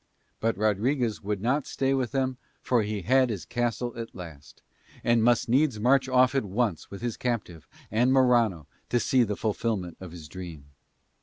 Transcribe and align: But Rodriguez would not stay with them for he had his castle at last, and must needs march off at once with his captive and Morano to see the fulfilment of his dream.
But 0.39 0.57
Rodriguez 0.57 1.21
would 1.21 1.41
not 1.41 1.67
stay 1.67 1.93
with 1.93 2.11
them 2.11 2.37
for 2.59 2.81
he 2.81 3.03
had 3.03 3.29
his 3.29 3.45
castle 3.45 3.93
at 3.95 4.15
last, 4.15 4.63
and 5.03 5.23
must 5.23 5.47
needs 5.47 5.79
march 5.79 6.09
off 6.09 6.33
at 6.33 6.43
once 6.43 6.89
with 6.89 7.03
his 7.03 7.17
captive 7.17 7.67
and 7.91 8.11
Morano 8.11 8.65
to 8.89 8.99
see 8.99 9.21
the 9.21 9.35
fulfilment 9.37 9.97
of 9.99 10.11
his 10.11 10.27
dream. 10.27 10.71